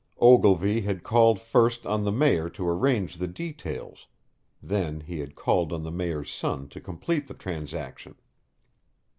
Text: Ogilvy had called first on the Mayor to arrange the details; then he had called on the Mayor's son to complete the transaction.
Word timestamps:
Ogilvy 0.19 0.81
had 0.81 1.03
called 1.03 1.39
first 1.39 1.85
on 1.85 2.03
the 2.05 2.11
Mayor 2.11 2.49
to 2.49 2.67
arrange 2.67 3.17
the 3.17 3.27
details; 3.27 4.07
then 4.59 5.01
he 5.01 5.19
had 5.19 5.35
called 5.35 5.71
on 5.71 5.83
the 5.83 5.91
Mayor's 5.91 6.33
son 6.33 6.67
to 6.69 6.81
complete 6.81 7.27
the 7.27 7.35
transaction. 7.35 8.15